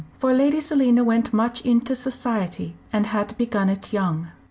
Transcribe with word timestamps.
For 0.17 0.33
Lady 0.33 0.61
Selina 0.61 1.03
went 1.03 1.31
much 1.31 1.61
into 1.61 1.93
society, 1.93 2.75
and 2.91 3.05
had 3.05 3.37
begun 3.37 3.69
it 3.69 3.93
young. 3.93 4.29